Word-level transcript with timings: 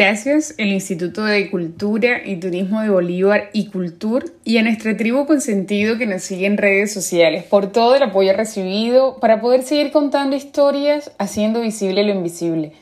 Gracias 0.00 0.54
al 0.58 0.68
Instituto 0.68 1.24
de 1.24 1.50
Cultura 1.50 2.22
y 2.24 2.36
Turismo 2.36 2.80
de 2.80 2.88
Bolívar 2.88 3.50
y 3.52 3.66
Cultur 3.66 4.32
y 4.44 4.56
a 4.56 4.62
nuestra 4.62 4.96
tribu 4.96 5.26
consentido 5.26 5.98
que 5.98 6.06
nos 6.06 6.22
sigue 6.22 6.46
en 6.46 6.56
redes 6.56 6.90
sociales 6.90 7.44
por 7.44 7.70
todo 7.70 7.96
el 7.96 8.02
apoyo 8.02 8.32
recibido 8.32 9.20
para 9.20 9.42
poder 9.42 9.62
seguir 9.62 9.92
contando 9.92 10.36
historias 10.36 11.12
haciendo 11.18 11.60
visible 11.60 12.02
lo 12.02 12.14
invisible, 12.14 12.72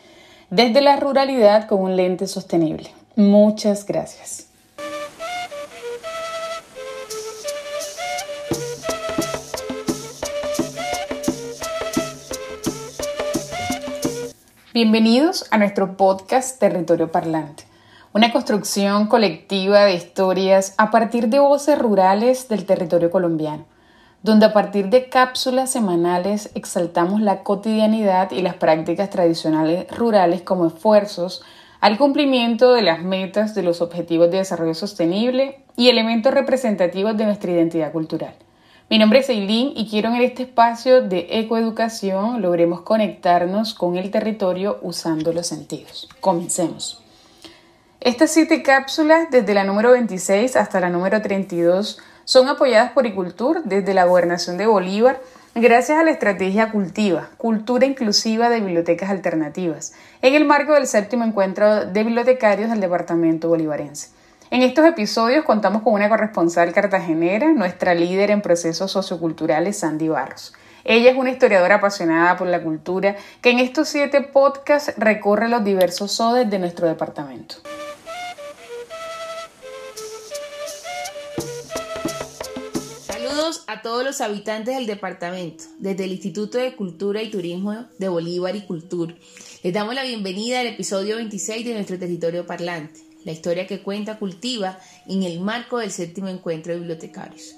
desde 0.51 0.81
la 0.81 0.95
ruralidad 0.95 1.67
con 1.67 1.81
un 1.81 1.97
lente 1.97 2.29
sostenible. 2.29 2.91
Muchas 3.17 3.85
gracias. 3.85 4.48
Bienvenidos 14.75 15.47
a 15.51 15.57
nuestro 15.57 15.97
podcast 15.97 16.61
Territorio 16.61 17.11
Parlante, 17.11 17.65
una 18.13 18.31
construcción 18.31 19.07
colectiva 19.07 19.87
de 19.87 19.95
historias 19.95 20.75
a 20.77 20.91
partir 20.91 21.29
de 21.29 21.39
voces 21.39 21.79
rurales 21.79 22.49
del 22.49 22.67
territorio 22.67 23.11
colombiano, 23.11 23.65
donde 24.23 24.45
a 24.45 24.53
partir 24.53 24.91
de 24.91 25.09
cápsulas 25.09 25.71
semanales 25.71 26.51
exaltamos 26.55 27.23
la 27.23 27.45
cotidianidad 27.45 28.31
y 28.31 28.43
las 28.43 28.57
prácticas 28.57 29.09
tradicionales 29.09 29.91
rurales 29.97 30.43
como 30.43 30.67
esfuerzos 30.67 31.43
al 31.81 31.97
cumplimiento 31.97 32.75
de 32.75 32.83
las 32.83 33.03
metas 33.03 33.55
de 33.55 33.63
los 33.63 33.81
Objetivos 33.81 34.31
de 34.31 34.37
Desarrollo 34.37 34.75
Sostenible 34.75 35.65
y 35.79 35.89
elementos 35.89 36.35
representativos 36.35 37.17
de 37.17 37.25
nuestra 37.25 37.53
identidad 37.53 37.91
cultural. 37.91 38.35
Mi 38.91 38.99
nombre 38.99 39.19
es 39.19 39.29
Eileen 39.29 39.73
y 39.77 39.87
quiero 39.87 40.09
en 40.09 40.23
este 40.23 40.45
espacio 40.45 41.03
de 41.03 41.27
ecoeducación 41.29 42.41
logremos 42.41 42.81
conectarnos 42.81 43.75
con 43.75 43.99
el 43.99 44.11
territorio 44.11 44.79
usando 44.81 45.35
los 45.35 45.47
sentidos. 45.47 46.09
Comencemos. 46.21 47.05
Estas 48.01 48.31
siete 48.31 48.63
cápsulas, 48.63 49.29
desde 49.31 49.53
la 49.53 49.65
número 49.65 49.91
26 49.91 50.57
hasta 50.57 50.81
la 50.81 50.89
número 50.89 51.21
32, 51.21 51.99
son 52.25 52.49
apoyadas 52.49 52.93
por 52.93 53.05
Icultur 53.05 53.63
desde 53.65 53.93
la 53.93 54.07
Gobernación 54.07 54.57
de 54.57 54.67
Bolívar 54.67 55.21
gracias 55.55 55.99
a 55.99 56.05
la 56.05 56.13
estrategia 56.13 56.71
Cultiva, 56.71 57.29
Cultura 57.37 57.85
Inclusiva 57.85 58.49
de 58.49 58.61
Bibliotecas 58.61 59.11
Alternativas, 59.11 59.93
en 60.23 60.35
el 60.35 60.47
marco 60.47 60.73
del 60.73 60.87
séptimo 60.87 61.25
encuentro 61.25 61.85
de 61.85 62.05
bibliotecarios 62.05 62.71
del 62.71 62.81
Departamento 62.81 63.51
Bolivarense. 63.51 64.17
En 64.51 64.63
estos 64.63 64.87
episodios 64.87 65.45
contamos 65.45 65.83
con 65.83 65.93
una 65.93 66.09
corresponsal 66.09 66.73
cartagenera, 66.73 67.53
nuestra 67.53 67.95
líder 67.95 68.31
en 68.31 68.41
procesos 68.41 68.91
socioculturales, 68.91 69.81
Sandy 69.81 70.09
Barros. 70.09 70.55
Ella 70.85 71.11
es 71.11 71.19
una 71.19 71.31
historiadora 71.31 71.75
apasionada 71.75 72.35
por 72.39 72.47
la 72.47 72.63
cultura 72.63 73.15
que 73.43 73.51
en 73.51 73.59
estos 73.59 73.89
siete 73.89 74.23
podcasts 74.23 74.95
recorre 74.97 75.51
los 75.51 75.65
diversos 75.65 76.13
sodes 76.13 76.49
de 76.49 76.59
nuestro 76.59 76.89
departamento. 76.89 77.57
Saludos 83.07 83.65
a 83.67 83.83
todos 83.83 84.03
los 84.03 84.23
habitantes 84.23 84.77
del 84.77 84.87
departamento, 84.87 85.65
desde 85.79 86.05
el 86.05 86.13
Instituto 86.13 86.57
de 86.57 86.75
Cultura 86.75 87.23
y 87.23 87.31
Turismo 87.31 87.85
de 87.99 88.09
Bolívar 88.09 88.57
y 88.57 88.63
Cultura. 88.63 89.15
Les 89.63 89.75
damos 89.75 89.95
la 89.95 90.05
bienvenida 90.05 90.61
al 90.61 90.69
episodio 90.69 91.17
26 91.17 91.67
de 91.67 91.75
nuestro 91.75 91.99
territorio 91.99 92.47
parlante 92.47 93.08
la 93.25 93.33
historia 93.33 93.67
que 93.67 93.83
cuenta 93.83 94.19
Cultiva 94.19 94.79
en 95.07 95.23
el 95.23 95.41
marco 95.41 95.79
del 95.79 95.91
séptimo 95.91 96.29
encuentro 96.29 96.73
de 96.73 96.81
bibliotecarios. 96.81 97.57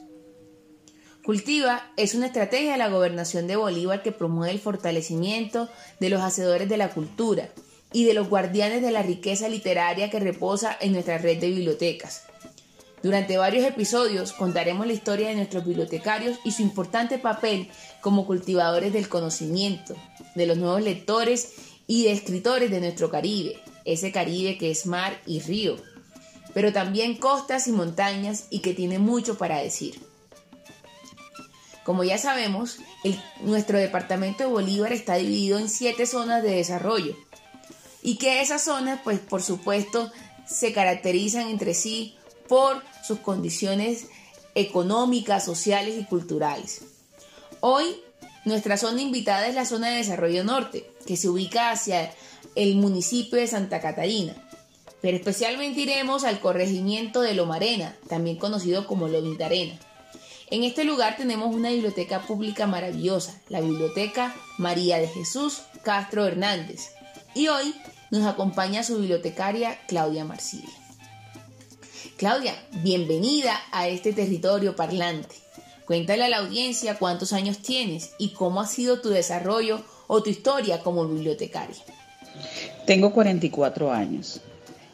Cultiva 1.25 1.93
es 1.97 2.15
una 2.15 2.27
estrategia 2.27 2.73
de 2.73 2.79
la 2.79 2.89
gobernación 2.89 3.47
de 3.47 3.57
Bolívar 3.57 4.03
que 4.03 4.11
promueve 4.11 4.53
el 4.53 4.59
fortalecimiento 4.59 5.69
de 6.01 6.09
los 6.09 6.23
hacedores 6.23 6.69
de 6.69 6.79
la 6.79 6.91
cultura 6.91 7.51
y 7.93 8.05
de 8.05 8.15
los 8.15 8.29
guardianes 8.29 8.83
de 8.83 8.91
la 8.91 9.03
riqueza 9.03 9.49
literaria 9.49 10.11
que 10.11 10.19
reposa 10.19 10.77
en 10.81 10.93
nuestra 10.93 11.19
red 11.19 11.39
de 11.39 11.51
bibliotecas. 11.51 12.25
Durante 13.03 13.39
varios 13.39 13.67
episodios 13.67 14.33
contaremos 14.33 14.87
la 14.87 14.93
historia 14.93 15.29
de 15.29 15.35
nuestros 15.35 15.65
bibliotecarios 15.65 16.39
y 16.45 16.53
su 16.53 16.63
importante 16.63 17.19
papel 17.19 17.69
como 18.01 18.27
cultivadores 18.27 18.93
del 18.93 19.09
conocimiento, 19.09 19.95
de 20.35 20.47
los 20.47 20.59
nuevos 20.59 20.83
lectores 20.83 21.55
y 21.87 22.09
escritores 22.09 22.71
de 22.71 22.81
nuestro 22.81 23.11
Caribe, 23.11 23.61
ese 23.85 24.13
Caribe 24.13 24.59
que 24.59 24.71
es 24.71 24.87
mar 24.87 25.21
y 25.27 25.41
río, 25.41 25.77
pero 26.55 26.73
también 26.73 27.17
costas 27.17 27.67
y 27.67 27.73
montañas 27.73 28.47
y 28.51 28.61
que 28.61 28.75
tiene 28.75 28.99
mucho 28.99 29.39
para 29.39 29.59
decir. 29.59 30.01
Como 31.85 32.05
ya 32.05 32.19
sabemos, 32.19 32.79
nuestro 33.41 33.79
departamento 33.79 34.45
de 34.45 34.51
Bolívar 34.51 34.93
está 34.93 35.15
dividido 35.15 35.59
en 35.59 35.69
siete 35.69 36.07
zonas 36.07 36.43
de 36.43 36.51
desarrollo 36.51 37.17
y 38.03 38.17
que 38.17 38.41
esas 38.41 38.63
zonas, 38.63 39.01
pues 39.03 39.19
por 39.19 39.43
supuesto, 39.43 40.11
se 40.47 40.73
caracterizan 40.73 41.49
entre 41.49 41.75
sí 41.75 42.17
por 42.49 42.83
sus 43.07 43.21
condiciones 43.21 44.07
económicas, 44.55 45.45
sociales 45.45 45.97
y 45.99 46.05
culturales. 46.05 46.83
Hoy, 47.61 47.85
nuestra 48.45 48.77
zona 48.77 49.03
invitada 49.03 49.47
es 49.47 49.55
la 49.55 49.65
zona 49.65 49.91
de 49.91 49.99
desarrollo 49.99 50.45
norte, 50.45 50.91
que 51.07 51.17
se 51.17 51.29
ubica 51.29 51.71
hacia 51.71 52.13
el 52.55 52.77
municipio 52.77 53.39
de 53.39 53.47
Santa 53.47 53.81
Catarina. 53.81 54.35
Pero 55.01 55.17
especialmente 55.17 55.81
iremos 55.81 56.25
al 56.25 56.41
corregimiento 56.41 57.23
de 57.23 57.35
Lomarena, 57.35 57.97
también 58.09 58.37
conocido 58.37 58.87
como 58.87 59.09
Lomitarena. 59.09 59.79
En 60.51 60.65
este 60.65 60.85
lugar 60.85 61.17
tenemos 61.17 61.55
una 61.55 61.71
biblioteca 61.71 62.23
pública 62.23 62.67
maravillosa, 62.67 63.41
la 63.49 63.61
Biblioteca 63.61 64.35
María 64.59 64.99
de 64.99 65.07
Jesús 65.07 65.63
Castro 65.85 66.27
Hernández. 66.27 66.91
Y 67.35 67.49
hoy 67.49 67.75
nos 68.11 68.27
acompaña 68.27 68.83
su 68.83 68.99
bibliotecaria 68.99 69.79
Claudia 69.87 70.25
Marcilla. 70.25 70.69
Claudia, 72.17 72.55
bienvenida 72.83 73.59
a 73.71 73.87
este 73.89 74.13
territorio 74.13 74.75
parlante. 74.75 75.37
Cuéntale 75.87 76.25
a 76.25 76.29
la 76.29 76.39
audiencia 76.39 76.99
cuántos 76.99 77.33
años 77.33 77.59
tienes 77.59 78.11
y 78.19 78.31
cómo 78.31 78.61
ha 78.61 78.67
sido 78.67 79.01
tu 79.01 79.09
desarrollo 79.09 79.83
o 80.09 80.23
tu 80.23 80.31
historia 80.31 80.83
como 80.83 81.07
bibliotecaria. 81.07 81.77
Tengo 82.87 83.13
44 83.13 83.93
años 83.93 84.41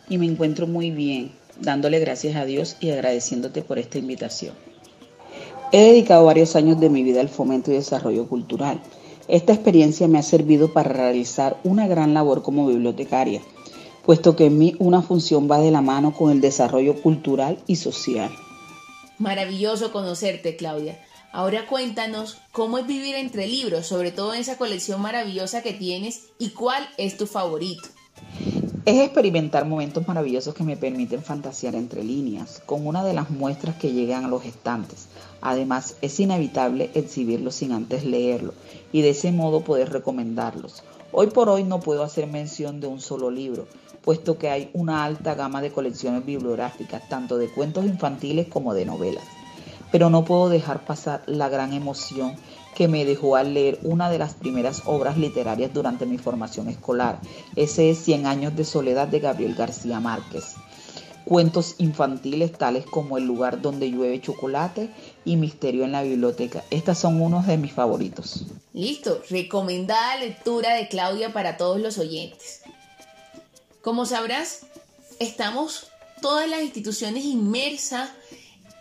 y 0.09 0.19
me 0.19 0.27
encuentro 0.27 0.67
muy 0.67 0.91
bien, 0.91 1.33
dándole 1.61 1.99
gracias 1.99 2.37
a 2.37 2.45
Dios 2.45 2.77
y 2.81 2.91
agradeciéndote 2.91 3.63
por 3.63 3.79
esta 3.79 3.99
invitación. 3.99 4.55
He 5.73 5.81
dedicado 5.81 6.25
varios 6.25 6.55
años 6.57 6.79
de 6.79 6.91
mi 6.91 7.03
vida 7.03 7.21
al 7.21 7.29
fomento 7.29 7.71
y 7.71 7.75
desarrollo 7.75 8.29
cultural. 8.29 8.81
Esta 9.29 9.53
experiencia 9.53 10.07
me 10.07 10.19
ha 10.19 10.23
servido 10.23 10.73
para 10.73 10.93
realizar 10.93 11.57
una 11.65 11.89
gran 11.89 12.15
labor 12.15 12.43
como 12.43 12.69
bibliotecaria, 12.69 13.41
puesto 14.05 14.37
que 14.37 14.47
en 14.47 14.59
mí 14.59 14.77
una 14.79 15.03
función 15.03 15.51
va 15.51 15.59
de 15.59 15.73
la 15.73 15.81
mano 15.81 16.13
con 16.13 16.31
el 16.31 16.41
desarrollo 16.41 17.03
cultural 17.03 17.59
y 17.67 17.77
social. 17.77 18.31
Maravilloso 19.19 19.91
conocerte, 19.91 20.55
Claudia. 20.57 21.01
Ahora 21.33 21.67
cuéntanos 21.67 22.39
cómo 22.53 22.79
es 22.79 22.87
vivir 22.87 23.15
entre 23.15 23.47
libros, 23.47 23.87
sobre 23.87 24.11
todo 24.11 24.33
en 24.35 24.41
esa 24.41 24.57
colección 24.57 25.03
maravillosa 25.03 25.63
que 25.63 25.73
tienes 25.73 26.29
y 26.39 26.51
cuál 26.51 26.89
es 26.97 27.17
tu 27.17 27.27
favorito. 27.27 27.89
Es 28.87 29.01
experimentar 29.01 29.67
momentos 29.67 30.07
maravillosos 30.07 30.55
que 30.55 30.63
me 30.63 30.77
permiten 30.77 31.23
fantasear 31.23 31.75
entre 31.75 32.05
líneas, 32.05 32.63
con 32.65 32.87
una 32.87 33.05
de 33.05 33.15
las 33.15 33.31
muestras 33.31 33.77
que 33.77 33.93
llegan 33.93 34.25
a 34.25 34.29
los 34.29 34.45
estantes. 34.45 35.09
Además, 35.41 35.97
es 36.03 36.21
inevitable 36.21 36.91
exhibirlos 36.95 37.57
sin 37.57 37.73
antes 37.73 38.05
leerlo 38.05 38.55
y 38.93 39.03
de 39.03 39.11
ese 39.11 39.33
modo 39.33 39.63
poder 39.63 39.93
recomendarlos. 39.93 40.85
Hoy 41.11 41.27
por 41.27 41.49
hoy 41.49 41.65
no 41.65 41.81
puedo 41.81 42.05
hacer 42.05 42.29
mención 42.29 42.81
de 42.81 42.87
un 42.87 43.01
solo 43.01 43.31
libro, 43.31 43.67
puesto 44.03 44.39
que 44.39 44.51
hay 44.51 44.71
una 44.73 45.05
alta 45.05 45.35
gama 45.35 45.61
de 45.61 45.73
colecciones 45.73 46.25
bibliográficas, 46.25 47.09
tanto 47.09 47.39
de 47.39 47.49
cuentos 47.49 47.85
infantiles 47.85 48.47
como 48.47 48.73
de 48.73 48.87
novelas 48.87 49.25
pero 49.91 50.11
no 50.11 50.25
puedo 50.25 50.49
dejar 50.49 50.85
pasar 50.85 51.23
la 51.27 51.49
gran 51.49 51.73
emoción 51.73 52.37
que 52.75 52.89
me 52.89 53.07
dejó 53.07 53.37
al 53.37 53.55
leer 53.55 53.79
una 53.83 54.11
de 54.11 54.19
las 54.19 54.35
primeras 54.35 54.83
obras 54.85 55.17
literarias 55.17 55.73
durante 55.73 56.05
mi 56.05 56.19
formación 56.19 56.69
escolar. 56.69 57.19
Ese 57.57 57.91
es 57.91 57.99
Cien 57.99 58.27
años 58.27 58.55
de 58.55 58.65
soledad 58.65 59.09
de 59.09 59.21
Gabriel 59.21 59.55
García 59.55 59.99
Márquez. 59.99 60.55
Cuentos 61.25 61.75
infantiles 61.79 62.53
tales 62.53 62.85
como 62.85 63.17
El 63.19 63.25
lugar 63.25 63.61
donde 63.61 63.91
llueve 63.91 64.21
chocolate 64.21 64.91
y 65.25 65.37
Misterio 65.37 65.85
en 65.85 65.93
la 65.93 66.03
biblioteca. 66.03 66.63
Estas 66.71 66.99
son 66.99 67.21
unos 67.21 67.47
de 67.47 67.57
mis 67.57 67.73
favoritos. 67.73 68.45
Listo, 68.75 69.23
recomendada 69.31 70.19
lectura 70.19 70.75
de 70.75 70.87
Claudia 70.87 71.33
para 71.33 71.57
todos 71.57 71.81
los 71.81 71.99
oyentes. 71.99 72.61
Como 73.83 74.05
sabrás, 74.05 74.67
estamos 75.19 75.89
todas 76.21 76.49
las 76.49 76.63
instituciones 76.63 77.25
inmersas 77.25 78.11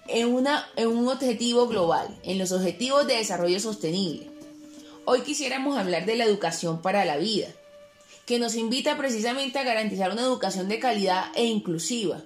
en, 0.07 0.33
una, 0.33 0.67
en 0.75 0.87
un 0.87 1.07
objetivo 1.07 1.67
global, 1.67 2.07
en 2.23 2.37
los 2.37 2.51
objetivos 2.51 3.07
de 3.07 3.17
desarrollo 3.17 3.59
sostenible. 3.59 4.29
Hoy 5.05 5.21
quisiéramos 5.21 5.77
hablar 5.77 6.05
de 6.05 6.15
la 6.15 6.25
educación 6.25 6.81
para 6.81 7.05
la 7.05 7.17
vida, 7.17 7.47
que 8.25 8.39
nos 8.39 8.55
invita 8.55 8.97
precisamente 8.97 9.59
a 9.59 9.63
garantizar 9.63 10.11
una 10.11 10.23
educación 10.23 10.67
de 10.67 10.79
calidad 10.79 11.25
e 11.35 11.45
inclusiva. 11.45 12.23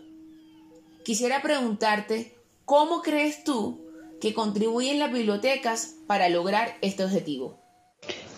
Quisiera 1.03 1.41
preguntarte, 1.41 2.35
¿cómo 2.65 3.01
crees 3.01 3.43
tú 3.43 3.81
que 4.21 4.33
contribuyen 4.33 4.99
las 4.99 5.11
bibliotecas 5.11 5.95
para 6.07 6.29
lograr 6.29 6.77
este 6.81 7.03
objetivo? 7.03 7.58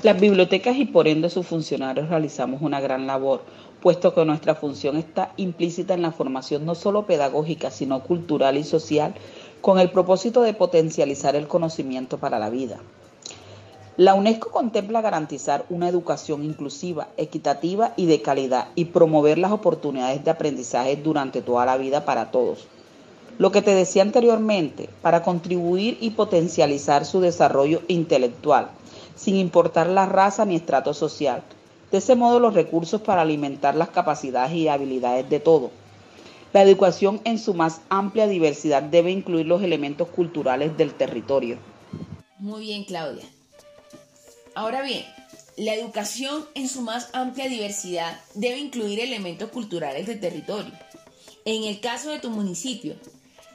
Las 0.03 0.19
bibliotecas 0.19 0.77
y 0.77 0.85
por 0.85 1.07
ende 1.07 1.29
sus 1.29 1.45
funcionarios 1.45 2.09
realizamos 2.09 2.63
una 2.63 2.81
gran 2.81 3.05
labor, 3.05 3.43
puesto 3.81 4.15
que 4.15 4.25
nuestra 4.25 4.55
función 4.55 4.97
está 4.97 5.31
implícita 5.37 5.93
en 5.93 6.01
la 6.01 6.11
formación 6.11 6.65
no 6.65 6.73
solo 6.73 7.05
pedagógica, 7.05 7.69
sino 7.69 8.01
cultural 8.01 8.57
y 8.57 8.63
social, 8.63 9.13
con 9.61 9.77
el 9.77 9.91
propósito 9.91 10.41
de 10.41 10.55
potencializar 10.55 11.35
el 11.35 11.47
conocimiento 11.47 12.17
para 12.17 12.39
la 12.39 12.49
vida. 12.49 12.79
La 13.95 14.15
UNESCO 14.15 14.49
contempla 14.49 15.01
garantizar 15.01 15.65
una 15.69 15.87
educación 15.87 16.43
inclusiva, 16.43 17.09
equitativa 17.17 17.93
y 17.95 18.07
de 18.07 18.23
calidad 18.23 18.69
y 18.73 18.85
promover 18.85 19.37
las 19.37 19.51
oportunidades 19.51 20.23
de 20.23 20.31
aprendizaje 20.31 20.95
durante 20.95 21.43
toda 21.43 21.67
la 21.67 21.77
vida 21.77 22.05
para 22.05 22.31
todos. 22.31 22.65
Lo 23.37 23.51
que 23.51 23.61
te 23.61 23.75
decía 23.75 24.01
anteriormente, 24.01 24.89
para 25.03 25.21
contribuir 25.21 25.99
y 26.01 26.11
potencializar 26.11 27.05
su 27.05 27.21
desarrollo 27.21 27.83
intelectual, 27.87 28.71
sin 29.21 29.35
importar 29.35 29.87
la 29.87 30.07
raza 30.07 30.45
ni 30.45 30.55
estrato 30.55 30.95
social. 30.95 31.43
De 31.91 31.99
ese 31.99 32.15
modo, 32.15 32.39
los 32.39 32.55
recursos 32.55 33.01
para 33.01 33.21
alimentar 33.21 33.75
las 33.75 33.89
capacidades 33.89 34.53
y 34.53 34.67
habilidades 34.67 35.29
de 35.29 35.39
todo. 35.39 35.69
La 36.53 36.63
educación 36.63 37.21
en 37.23 37.37
su 37.37 37.53
más 37.53 37.81
amplia 37.89 38.27
diversidad 38.27 38.81
debe 38.81 39.11
incluir 39.11 39.45
los 39.45 39.61
elementos 39.61 40.07
culturales 40.07 40.75
del 40.75 40.95
territorio. 40.95 41.57
Muy 42.39 42.61
bien, 42.61 42.83
Claudia. 42.83 43.25
Ahora 44.55 44.81
bien, 44.81 45.05
la 45.55 45.75
educación 45.75 46.45
en 46.55 46.67
su 46.67 46.81
más 46.81 47.09
amplia 47.13 47.47
diversidad 47.47 48.19
debe 48.33 48.57
incluir 48.57 48.99
elementos 48.99 49.51
culturales 49.51 50.07
del 50.07 50.19
territorio. 50.19 50.73
En 51.45 51.63
el 51.65 51.79
caso 51.79 52.09
de 52.09 52.19
tu 52.19 52.31
municipio, 52.31 52.95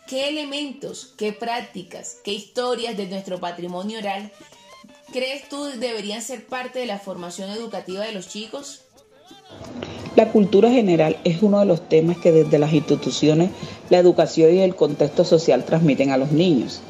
¿qué 0.07 0.29
elementos, 0.29 1.13
qué 1.19 1.33
prácticas, 1.33 2.19
qué 2.23 2.33
historias 2.33 2.97
de 2.97 3.09
nuestro 3.09 3.41
patrimonio 3.41 3.99
oral 3.99 4.31
crees 5.13 5.49
tú 5.49 5.65
deberían 5.65 6.23
ser 6.23 6.47
parte 6.47 6.79
de 6.79 6.87
la 6.87 6.99
formación 6.99 7.51
educativa 7.51 8.05
de 8.05 8.13
los 8.13 8.29
chicos? 8.29 8.83
La 10.17 10.33
cultura 10.33 10.71
general 10.71 11.19
es 11.25 11.43
uno 11.43 11.61
de 11.61 11.67
los 11.67 11.89
temas 11.89 12.17
que 12.19 12.33
desde 12.33 12.59
las 12.59 12.73
instituciones, 12.73 13.51
la 13.91 13.99
educación 13.99 14.55
y 14.55 14.61
el 14.61 14.75
contexto 14.75 15.25
social 15.25 15.65
transmiten 15.65 16.11
a 16.11 16.17
los 16.17 16.33
niños 16.33 16.81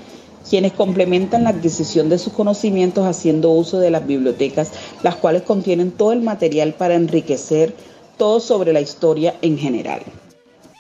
quienes 0.48 0.72
complementan 0.72 1.44
la 1.44 1.50
adquisición 1.50 2.08
de 2.08 2.18
sus 2.18 2.32
conocimientos 2.32 3.04
haciendo 3.04 3.50
uso 3.50 3.78
de 3.78 3.90
las 3.90 4.06
bibliotecas, 4.06 4.70
las 5.02 5.16
cuales 5.16 5.42
contienen 5.42 5.90
todo 5.90 6.12
el 6.12 6.22
material 6.22 6.74
para 6.74 6.94
enriquecer 6.94 7.74
todo 8.16 8.40
sobre 8.40 8.72
la 8.72 8.80
historia 8.80 9.36
en 9.42 9.58
general. 9.58 10.02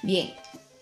Bien, 0.02 0.32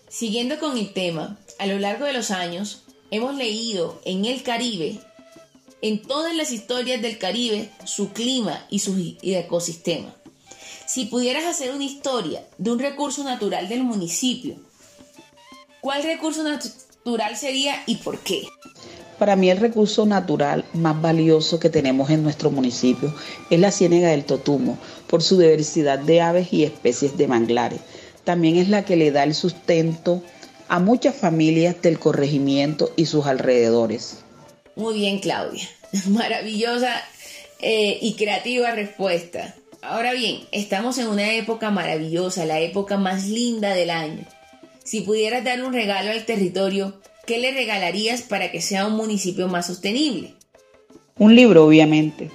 siguiendo 0.07 0.59
con 0.59 0.77
el 0.77 0.93
tema, 0.93 1.37
a 1.57 1.65
lo 1.65 1.79
largo 1.79 2.05
de 2.05 2.13
los 2.13 2.31
años 2.31 2.83
hemos 3.11 3.35
leído 3.35 3.99
en 4.05 4.25
el 4.25 4.43
Caribe, 4.43 4.99
en 5.85 6.01
todas 6.01 6.35
las 6.35 6.51
historias 6.51 6.99
del 6.99 7.19
Caribe, 7.19 7.69
su 7.83 8.09
clima 8.09 8.65
y 8.71 8.79
su 8.79 8.95
ecosistema. 9.21 10.15
Si 10.87 11.05
pudieras 11.05 11.45
hacer 11.45 11.75
una 11.75 11.83
historia 11.83 12.43
de 12.57 12.71
un 12.71 12.79
recurso 12.79 13.23
natural 13.23 13.69
del 13.69 13.83
municipio, 13.83 14.55
¿cuál 15.81 16.01
recurso 16.01 16.41
natural 16.41 17.37
sería 17.37 17.83
y 17.85 17.97
por 17.97 18.17
qué? 18.17 18.47
Para 19.19 19.35
mí 19.35 19.51
el 19.51 19.59
recurso 19.59 20.07
natural 20.07 20.65
más 20.73 20.99
valioso 20.99 21.59
que 21.59 21.69
tenemos 21.69 22.09
en 22.09 22.23
nuestro 22.23 22.49
municipio 22.49 23.13
es 23.51 23.59
la 23.59 23.69
ciénaga 23.69 24.07
del 24.07 24.25
Totumo, 24.25 24.79
por 25.05 25.21
su 25.21 25.37
diversidad 25.37 25.99
de 25.99 26.19
aves 26.19 26.51
y 26.51 26.63
especies 26.63 27.15
de 27.15 27.27
manglares. 27.27 27.81
También 28.23 28.55
es 28.55 28.69
la 28.69 28.85
que 28.85 28.95
le 28.95 29.11
da 29.11 29.23
el 29.23 29.35
sustento 29.35 30.23
a 30.67 30.79
muchas 30.79 31.13
familias 31.15 31.79
del 31.83 31.99
corregimiento 31.99 32.91
y 32.95 33.05
sus 33.05 33.27
alrededores. 33.27 34.24
Muy 34.75 34.95
bien, 34.95 35.19
Claudia. 35.19 35.67
Maravillosa 36.07 37.01
eh, 37.61 37.97
y 38.01 38.13
creativa 38.15 38.71
respuesta. 38.71 39.55
Ahora 39.81 40.13
bien, 40.13 40.41
estamos 40.51 40.97
en 40.97 41.07
una 41.07 41.33
época 41.33 41.69
maravillosa, 41.69 42.45
la 42.45 42.59
época 42.59 42.97
más 42.97 43.27
linda 43.27 43.73
del 43.73 43.91
año. 43.91 44.25
Si 44.83 45.01
pudieras 45.01 45.43
dar 45.43 45.63
un 45.63 45.73
regalo 45.73 46.11
al 46.11 46.25
territorio, 46.25 46.99
¿qué 47.25 47.37
le 47.37 47.51
regalarías 47.51 48.21
para 48.21 48.51
que 48.51 48.61
sea 48.61 48.87
un 48.87 48.95
municipio 48.95 49.47
más 49.47 49.67
sostenible? 49.67 50.33
Un 51.17 51.35
libro, 51.35 51.65
obviamente. 51.65 52.29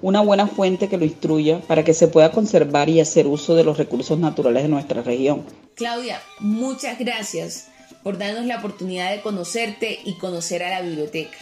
Una 0.00 0.20
buena 0.20 0.48
fuente 0.48 0.88
que 0.88 0.96
lo 0.96 1.04
instruya 1.04 1.60
para 1.60 1.84
que 1.84 1.94
se 1.94 2.08
pueda 2.08 2.32
conservar 2.32 2.88
y 2.88 3.00
hacer 3.00 3.26
uso 3.26 3.54
de 3.54 3.62
los 3.62 3.78
recursos 3.78 4.18
naturales 4.18 4.64
de 4.64 4.68
nuestra 4.68 5.02
región. 5.02 5.44
Claudia, 5.74 6.20
muchas 6.40 6.98
gracias 6.98 7.68
por 8.02 8.18
darnos 8.18 8.46
la 8.46 8.58
oportunidad 8.58 9.10
de 9.10 9.20
conocerte 9.20 10.00
y 10.04 10.14
conocer 10.18 10.62
a 10.62 10.70
la 10.70 10.82
biblioteca. 10.82 11.38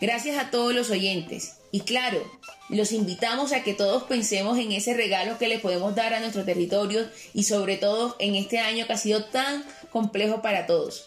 Gracias 0.00 0.36
a 0.38 0.50
todos 0.50 0.74
los 0.74 0.90
oyentes. 0.90 1.56
Y 1.70 1.80
claro, 1.80 2.22
los 2.68 2.92
invitamos 2.92 3.52
a 3.52 3.62
que 3.62 3.74
todos 3.74 4.02
pensemos 4.04 4.58
en 4.58 4.72
ese 4.72 4.94
regalo 4.94 5.38
que 5.38 5.48
le 5.48 5.58
podemos 5.58 5.94
dar 5.94 6.12
a 6.12 6.20
nuestro 6.20 6.44
territorio 6.44 7.08
y 7.34 7.44
sobre 7.44 7.76
todo 7.76 8.16
en 8.18 8.34
este 8.34 8.58
año 8.58 8.86
que 8.86 8.92
ha 8.92 8.98
sido 8.98 9.24
tan 9.24 9.64
complejo 9.90 10.42
para 10.42 10.66
todos. 10.66 11.06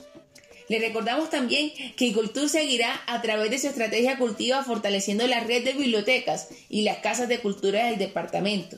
Le 0.67 0.79
recordamos 0.79 1.29
también 1.29 1.71
que 1.95 2.13
Cultur 2.13 2.49
seguirá 2.49 3.01
a 3.05 3.21
través 3.21 3.51
de 3.51 3.59
su 3.59 3.67
estrategia 3.67 4.17
cultiva 4.17 4.63
fortaleciendo 4.63 5.27
la 5.27 5.41
red 5.41 5.63
de 5.63 5.73
bibliotecas 5.73 6.47
y 6.69 6.81
las 6.81 6.97
casas 6.97 7.29
de 7.29 7.39
cultura 7.39 7.85
del 7.85 7.99
departamento. 7.99 8.77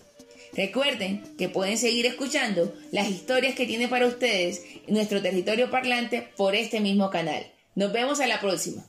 Recuerden 0.54 1.24
que 1.38 1.50
pueden 1.50 1.78
seguir 1.78 2.06
escuchando 2.06 2.74
las 2.92 3.10
historias 3.10 3.56
que 3.56 3.66
tiene 3.66 3.88
para 3.88 4.08
ustedes 4.08 4.64
nuestro 4.88 5.22
territorio 5.22 5.70
parlante 5.70 6.30
por 6.38 6.56
este 6.56 6.80
mismo 6.80 7.10
canal. 7.10 7.46
Nos 7.76 7.92
vemos 7.92 8.20
a 8.20 8.28
la 8.28 8.40
próxima. 8.40 8.84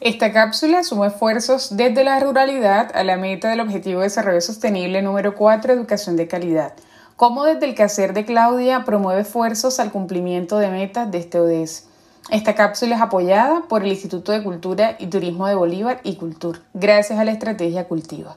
Esta 0.00 0.32
cápsula 0.32 0.82
suma 0.84 1.08
esfuerzos 1.08 1.76
desde 1.76 2.04
la 2.04 2.18
ruralidad 2.20 2.94
a 2.94 3.04
la 3.04 3.16
meta 3.16 3.48
del 3.50 3.60
Objetivo 3.60 4.00
de 4.00 4.06
Desarrollo 4.06 4.40
Sostenible 4.40 5.02
número 5.02 5.34
4, 5.34 5.72
Educación 5.72 6.16
de 6.16 6.26
Calidad 6.26 6.74
cómo 7.16 7.44
desde 7.44 7.66
el 7.66 7.74
quehacer 7.74 8.12
de 8.12 8.24
Claudia 8.24 8.84
promueve 8.84 9.22
esfuerzos 9.22 9.80
al 9.80 9.92
cumplimiento 9.92 10.58
de 10.58 10.68
metas 10.68 11.10
de 11.10 11.18
este 11.18 11.38
ODS. 11.38 11.84
Esta 12.30 12.54
cápsula 12.54 12.96
es 12.96 13.02
apoyada 13.02 13.62
por 13.68 13.82
el 13.82 13.92
Instituto 13.92 14.32
de 14.32 14.42
Cultura 14.42 14.96
y 14.98 15.06
Turismo 15.06 15.46
de 15.46 15.54
Bolívar 15.54 16.00
y 16.04 16.16
Cultur, 16.16 16.62
gracias 16.72 17.18
a 17.18 17.24
la 17.24 17.32
estrategia 17.32 17.86
cultiva. 17.86 18.36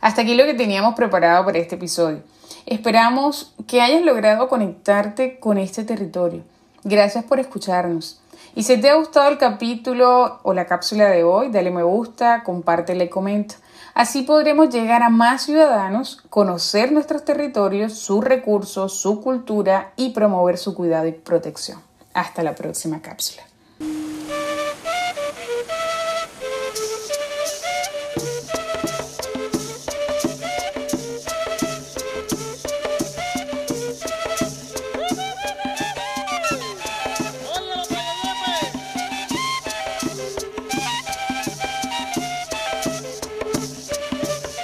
Hasta 0.00 0.22
aquí 0.22 0.34
lo 0.34 0.46
que 0.46 0.54
teníamos 0.54 0.94
preparado 0.94 1.44
para 1.44 1.58
este 1.58 1.74
episodio. 1.74 2.22
Esperamos 2.66 3.54
que 3.66 3.80
hayas 3.80 4.02
logrado 4.02 4.48
conectarte 4.48 5.38
con 5.38 5.58
este 5.58 5.84
territorio. 5.84 6.42
Gracias 6.84 7.24
por 7.24 7.38
escucharnos. 7.38 8.20
Y 8.54 8.62
si 8.64 8.80
te 8.80 8.90
ha 8.90 8.94
gustado 8.94 9.28
el 9.28 9.38
capítulo 9.38 10.40
o 10.42 10.54
la 10.54 10.66
cápsula 10.66 11.08
de 11.08 11.22
hoy, 11.22 11.50
dale 11.50 11.70
me 11.70 11.82
gusta, 11.82 12.42
compártela 12.42 13.04
y 13.04 13.08
comenta. 13.08 13.56
Así 13.94 14.22
podremos 14.22 14.70
llegar 14.70 15.02
a 15.02 15.10
más 15.10 15.42
ciudadanos, 15.42 16.22
conocer 16.30 16.92
nuestros 16.92 17.24
territorios, 17.24 17.92
sus 17.92 18.24
recursos, 18.24 18.98
su 19.00 19.20
cultura 19.20 19.92
y 19.96 20.10
promover 20.10 20.58
su 20.58 20.74
cuidado 20.74 21.06
y 21.06 21.12
protección. 21.12 21.80
Hasta 22.14 22.42
la 22.42 22.54
próxima 22.54 23.02
cápsula. 23.02 23.42